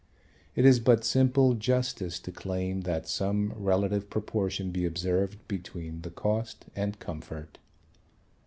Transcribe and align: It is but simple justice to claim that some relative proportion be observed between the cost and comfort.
It 0.55 0.65
is 0.65 0.79
but 0.79 1.05
simple 1.05 1.53
justice 1.53 2.17
to 2.21 2.31
claim 2.31 2.81
that 2.81 3.07
some 3.07 3.53
relative 3.55 4.09
proportion 4.09 4.71
be 4.71 4.83
observed 4.83 5.37
between 5.47 6.01
the 6.01 6.09
cost 6.09 6.65
and 6.75 6.97
comfort. 6.97 7.59